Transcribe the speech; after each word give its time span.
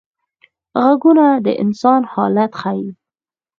غږونه 0.83 1.25
د 1.45 1.47
انسان 1.63 2.01
حالت 2.11 2.51
ښيي 2.61 2.89